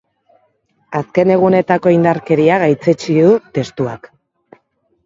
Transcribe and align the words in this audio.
Azken 0.99 1.33
egunetako 1.35 1.93
indarkeria 1.99 2.59
gaitzetsi 2.65 3.21
du 3.21 3.39
testuak. 3.61 4.13